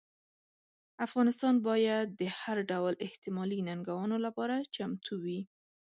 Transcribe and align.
افغانستان 1.05 1.55
باید 1.67 2.07
د 2.19 2.21
هر 2.39 2.57
ډول 2.71 2.93
احتمالي 3.05 3.59
ننګونو 3.69 4.17
لپاره 4.25 4.55
چمتو 4.75 5.13
وي. 5.23 5.39